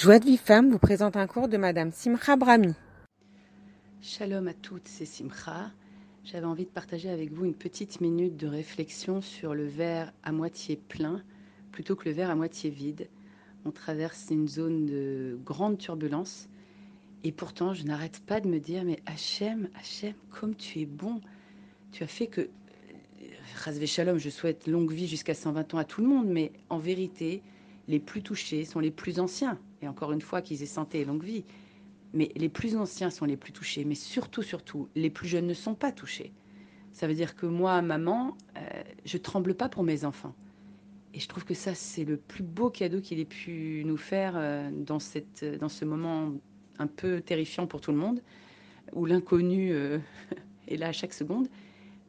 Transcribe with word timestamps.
Joie 0.00 0.20
de 0.20 0.26
vie 0.26 0.36
femme 0.36 0.70
vous 0.70 0.78
présente 0.78 1.16
un 1.16 1.26
cours 1.26 1.48
de 1.48 1.56
Madame 1.56 1.90
Simcha 1.90 2.36
Brahmi. 2.36 2.72
Shalom 4.00 4.46
à 4.46 4.54
toutes, 4.54 4.86
c'est 4.86 5.04
Simcha. 5.04 5.72
J'avais 6.22 6.46
envie 6.46 6.66
de 6.66 6.70
partager 6.70 7.10
avec 7.10 7.32
vous 7.32 7.44
une 7.44 7.54
petite 7.56 8.00
minute 8.00 8.36
de 8.36 8.46
réflexion 8.46 9.20
sur 9.20 9.56
le 9.56 9.66
verre 9.66 10.12
à 10.22 10.30
moitié 10.30 10.76
plein 10.76 11.24
plutôt 11.72 11.96
que 11.96 12.08
le 12.08 12.14
verre 12.14 12.30
à 12.30 12.36
moitié 12.36 12.70
vide. 12.70 13.08
On 13.64 13.72
traverse 13.72 14.28
une 14.30 14.46
zone 14.46 14.86
de 14.86 15.36
grande 15.44 15.78
turbulence 15.78 16.48
et 17.24 17.32
pourtant 17.32 17.74
je 17.74 17.82
n'arrête 17.82 18.20
pas 18.20 18.38
de 18.38 18.46
me 18.46 18.60
dire 18.60 18.84
mais 18.84 19.00
Hachem, 19.04 19.68
Hachem, 19.74 20.14
comme 20.30 20.54
tu 20.54 20.82
es 20.82 20.86
bon, 20.86 21.20
tu 21.90 22.04
as 22.04 22.08
fait 22.08 22.28
que 22.28 22.50
Razvé 23.64 23.88
Shalom, 23.88 24.18
je 24.18 24.30
souhaite 24.30 24.68
longue 24.68 24.92
vie 24.92 25.08
jusqu'à 25.08 25.34
120 25.34 25.74
ans 25.74 25.78
à 25.78 25.84
tout 25.84 26.02
le 26.02 26.06
monde, 26.06 26.28
mais 26.28 26.52
en 26.70 26.78
vérité, 26.78 27.42
les 27.88 27.98
plus 27.98 28.22
touchés 28.22 28.64
sont 28.64 28.80
les 28.80 28.90
plus 28.90 29.18
anciens. 29.18 29.58
Et 29.82 29.88
encore 29.88 30.12
une 30.12 30.20
fois, 30.20 30.42
qu'ils 30.42 30.62
aient 30.62 30.66
santé 30.66 31.00
et 31.00 31.04
longue 31.04 31.24
vie. 31.24 31.44
Mais 32.12 32.30
les 32.36 32.48
plus 32.48 32.76
anciens 32.76 33.10
sont 33.10 33.24
les 33.24 33.36
plus 33.36 33.52
touchés. 33.52 33.84
Mais 33.84 33.94
surtout, 33.94 34.42
surtout, 34.42 34.88
les 34.94 35.10
plus 35.10 35.26
jeunes 35.26 35.46
ne 35.46 35.54
sont 35.54 35.74
pas 35.74 35.90
touchés. 35.90 36.32
Ça 36.92 37.06
veut 37.06 37.14
dire 37.14 37.34
que 37.34 37.46
moi, 37.46 37.80
maman, 37.82 38.36
euh, 38.56 38.60
je 39.04 39.18
tremble 39.18 39.54
pas 39.54 39.68
pour 39.68 39.84
mes 39.84 40.04
enfants. 40.04 40.34
Et 41.14 41.20
je 41.20 41.28
trouve 41.28 41.44
que 41.44 41.54
ça, 41.54 41.74
c'est 41.74 42.04
le 42.04 42.16
plus 42.16 42.42
beau 42.42 42.70
cadeau 42.70 43.00
qu'il 43.00 43.18
ait 43.20 43.24
pu 43.24 43.82
nous 43.86 43.96
faire 43.96 44.34
euh, 44.36 44.70
dans, 44.70 44.98
cette, 44.98 45.44
dans 45.58 45.68
ce 45.68 45.84
moment 45.84 46.32
un 46.78 46.86
peu 46.86 47.20
terrifiant 47.20 47.66
pour 47.66 47.80
tout 47.80 47.92
le 47.92 47.98
monde, 47.98 48.22
où 48.92 49.06
l'inconnu 49.06 49.72
euh, 49.72 49.98
est 50.68 50.76
là 50.76 50.88
à 50.88 50.92
chaque 50.92 51.14
seconde. 51.14 51.48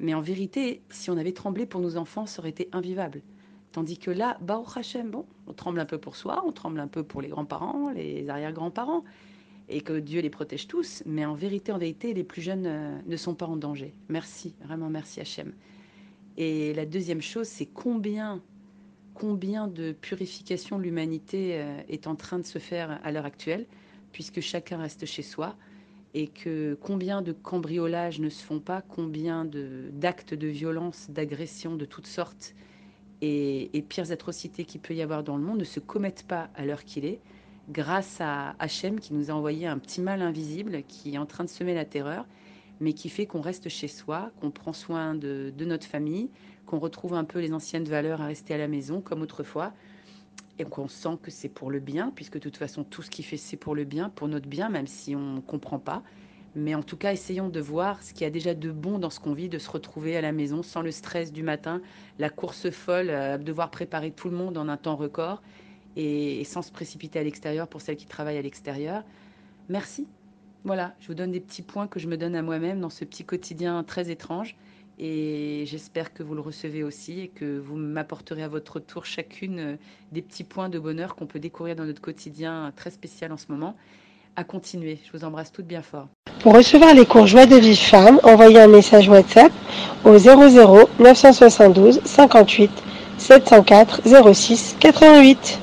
Mais 0.00 0.14
en 0.14 0.20
vérité, 0.20 0.82
si 0.90 1.10
on 1.10 1.16
avait 1.16 1.32
tremblé 1.32 1.66
pour 1.66 1.80
nos 1.80 1.96
enfants, 1.96 2.26
ça 2.26 2.40
aurait 2.40 2.50
été 2.50 2.68
invivable. 2.72 3.22
Tandis 3.72 3.98
que 3.98 4.10
là, 4.10 4.38
Baruch 4.40 4.76
Hashem, 4.76 5.10
bon, 5.10 5.26
on 5.46 5.52
tremble 5.52 5.80
un 5.80 5.84
peu 5.84 5.98
pour 5.98 6.16
soi, 6.16 6.42
on 6.46 6.52
tremble 6.52 6.80
un 6.80 6.88
peu 6.88 7.02
pour 7.02 7.20
les 7.20 7.28
grands-parents, 7.28 7.90
les 7.90 8.28
arrière-grands-parents, 8.28 9.04
et 9.68 9.82
que 9.82 9.98
Dieu 9.98 10.20
les 10.20 10.30
protège 10.30 10.66
tous. 10.66 11.02
Mais 11.04 11.26
en 11.26 11.34
vérité, 11.34 11.72
en 11.72 11.78
vérité, 11.78 12.14
les 12.14 12.24
plus 12.24 12.40
jeunes 12.40 12.66
euh, 12.66 12.98
ne 13.06 13.16
sont 13.16 13.34
pas 13.34 13.46
en 13.46 13.56
danger. 13.56 13.92
Merci, 14.08 14.54
vraiment 14.64 14.88
merci 14.88 15.20
Hachem. 15.20 15.52
Et 16.38 16.72
la 16.72 16.86
deuxième 16.86 17.20
chose, 17.20 17.46
c'est 17.46 17.66
combien, 17.66 18.40
combien 19.12 19.68
de 19.68 19.92
purification 19.92 20.78
l'humanité 20.78 21.60
euh, 21.60 21.80
est 21.88 22.06
en 22.06 22.14
train 22.14 22.38
de 22.38 22.46
se 22.46 22.58
faire 22.58 22.98
à 23.02 23.12
l'heure 23.12 23.26
actuelle, 23.26 23.66
puisque 24.12 24.40
chacun 24.40 24.78
reste 24.78 25.04
chez 25.04 25.22
soi 25.22 25.56
et 26.14 26.28
que 26.28 26.78
combien 26.80 27.20
de 27.20 27.32
cambriolages 27.32 28.18
ne 28.18 28.30
se 28.30 28.42
font 28.42 28.60
pas, 28.60 28.80
combien 28.80 29.44
d'actes 29.44 30.32
de 30.32 30.46
violence, 30.46 31.10
d'agression 31.10 31.76
de 31.76 31.84
toutes 31.84 32.06
sortes 32.06 32.54
et, 33.20 33.84
pires 33.88 34.10
atrocités 34.10 34.64
qu'il 34.64 34.80
peut 34.80 34.94
y 34.94 35.02
avoir 35.02 35.22
dans 35.22 35.36
le 35.36 35.42
monde 35.42 35.58
ne 35.58 35.64
se 35.64 35.80
commettent 35.80 36.24
pas 36.26 36.50
à 36.54 36.64
l'heure 36.64 36.84
qu'il 36.84 37.04
est, 37.04 37.20
grâce 37.68 38.20
à 38.20 38.54
Hachem 38.58 39.00
qui 39.00 39.14
nous 39.14 39.30
a 39.30 39.34
envoyé 39.34 39.66
un 39.66 39.78
petit 39.78 40.00
mal 40.00 40.22
invisible 40.22 40.82
qui 40.88 41.14
est 41.14 41.18
en 41.18 41.26
train 41.26 41.44
de 41.44 41.48
semer 41.48 41.74
la 41.74 41.84
terreur, 41.84 42.26
mais 42.80 42.92
qui 42.92 43.08
fait 43.08 43.26
qu'on 43.26 43.40
reste 43.40 43.68
chez 43.68 43.88
soi, 43.88 44.30
qu'on 44.40 44.50
prend 44.50 44.72
soin 44.72 45.14
de, 45.14 45.52
notre 45.60 45.86
famille, 45.86 46.30
qu'on 46.66 46.78
retrouve 46.78 47.14
un 47.14 47.24
peu 47.24 47.40
les 47.40 47.52
anciennes 47.52 47.84
valeurs 47.84 48.20
à 48.20 48.26
rester 48.26 48.54
à 48.54 48.58
la 48.58 48.68
maison 48.68 49.00
comme 49.00 49.22
autrefois, 49.22 49.72
et 50.60 50.64
qu'on 50.64 50.88
sent 50.88 51.18
que 51.22 51.30
c'est 51.30 51.48
pour 51.48 51.70
le 51.70 51.80
bien, 51.80 52.12
puisque 52.14 52.34
de 52.34 52.40
toute 52.40 52.56
façon 52.56 52.84
tout 52.84 53.02
ce 53.02 53.10
qui 53.10 53.22
fait 53.22 53.36
c'est 53.36 53.56
pour 53.56 53.74
le 53.74 53.84
bien, 53.84 54.10
pour 54.10 54.28
notre 54.28 54.48
bien, 54.48 54.68
même 54.68 54.86
si 54.86 55.14
on 55.14 55.34
ne 55.34 55.40
comprend 55.40 55.78
pas. 55.78 56.02
Mais 56.54 56.74
en 56.74 56.82
tout 56.82 56.96
cas, 56.96 57.12
essayons 57.12 57.48
de 57.48 57.60
voir 57.60 58.02
ce 58.02 58.12
qu'il 58.12 58.22
y 58.22 58.26
a 58.26 58.30
déjà 58.30 58.54
de 58.54 58.70
bon 58.70 58.98
dans 58.98 59.10
ce 59.10 59.20
qu'on 59.20 59.34
vit, 59.34 59.48
de 59.48 59.58
se 59.58 59.70
retrouver 59.70 60.16
à 60.16 60.20
la 60.20 60.32
maison 60.32 60.62
sans 60.62 60.82
le 60.82 60.90
stress 60.90 61.32
du 61.32 61.42
matin, 61.42 61.80
la 62.18 62.30
course 62.30 62.70
folle, 62.70 63.10
euh, 63.10 63.38
devoir 63.38 63.70
préparer 63.70 64.10
tout 64.10 64.28
le 64.28 64.36
monde 64.36 64.56
en 64.56 64.68
un 64.68 64.76
temps 64.76 64.96
record 64.96 65.42
et, 65.96 66.44
sans 66.44 66.62
se 66.62 66.72
précipiter 66.72 67.18
à 67.18 67.22
l'extérieur 67.22 67.68
pour 67.68 67.80
celles 67.80 67.96
qui 67.96 68.06
travaillent 68.06 68.38
à 68.38 68.42
l'extérieur. 68.42 69.04
Merci. 69.68 70.06
Voilà, 70.64 70.94
je 71.00 71.08
vous 71.08 71.14
donne 71.14 71.30
des 71.30 71.40
petits 71.40 71.62
points 71.62 71.86
que 71.86 72.00
je 72.00 72.08
me 72.08 72.16
donne 72.16 72.34
à 72.34 72.42
moi-même 72.42 72.80
dans 72.80 72.90
ce 72.90 73.04
petit 73.04 73.24
quotidien 73.24 73.84
très 73.84 74.10
étrange. 74.10 74.56
Et 75.00 75.62
j'espère 75.66 76.12
que 76.12 76.24
vous 76.24 76.34
le 76.34 76.40
recevez 76.40 76.82
aussi 76.82 77.20
et 77.20 77.28
que 77.28 77.58
vous 77.58 77.76
m'apporterez 77.76 78.42
à 78.42 78.48
votre 78.48 78.80
tour 78.80 79.04
chacune 79.06 79.58
euh, 79.60 79.76
des 80.10 80.22
petits 80.22 80.42
points 80.42 80.68
de 80.68 80.78
bonheur 80.78 81.14
qu'on 81.14 81.26
peut 81.26 81.38
découvrir 81.38 81.76
dans 81.76 81.84
notre 81.84 82.00
quotidien 82.00 82.72
très 82.74 82.90
spécial 82.90 83.30
en 83.30 83.36
ce 83.36 83.46
moment. 83.48 83.76
À 84.38 84.44
continuer. 84.44 85.00
Je 85.04 85.18
vous 85.18 85.24
embrasse 85.24 85.50
toutes 85.50 85.66
bien 85.66 85.82
fort. 85.82 86.06
Pour 86.42 86.54
recevoir 86.54 86.94
les 86.94 87.04
cours 87.04 87.26
Joie 87.26 87.46
de 87.46 87.56
vie 87.56 87.74
femme, 87.74 88.20
envoyez 88.22 88.60
un 88.60 88.68
message 88.68 89.08
WhatsApp 89.08 89.50
au 90.04 90.16
00 90.16 90.88
972 91.00 92.00
58 92.04 92.70
704 93.18 94.02
06 94.32 94.76
88. 94.78 95.62